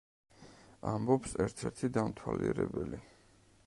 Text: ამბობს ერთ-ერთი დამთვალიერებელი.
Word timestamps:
ამბობს 0.93 1.37
ერთ-ერთი 1.47 1.93
დამთვალიერებელი. 1.99 3.07